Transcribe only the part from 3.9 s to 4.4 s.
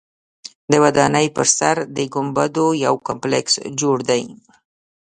دی.